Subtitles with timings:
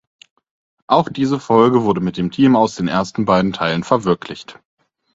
[0.87, 4.59] Auch diese Folge wurde mit dem Team aus den ersten beiden Teilen verwirklicht.